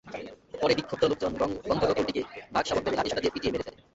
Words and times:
পরে 0.61 0.73
বিক্ষুব্ধ 0.77 1.03
লোকজন 1.11 1.31
গন্ধগোকুলটিকে 1.65 2.21
বাঘশাবক 2.53 2.83
ভেবে 2.85 2.97
লাঠিসোঁটা 2.97 3.21
দিয়ে 3.21 3.33
পিটিয়ে 3.35 3.53
মেরে 3.53 3.65
ফেলে। 3.65 3.79